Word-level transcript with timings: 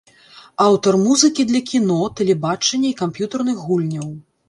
Аўтар 0.67 0.97
музыкі 1.01 1.45
для 1.51 1.63
кіно, 1.69 1.99
тэлебачання 2.23 2.89
і 2.93 2.99
камп'ютарных 3.07 3.57
гульняў. 3.71 4.15